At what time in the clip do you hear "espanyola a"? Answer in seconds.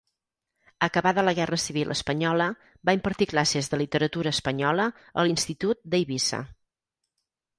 4.37-5.27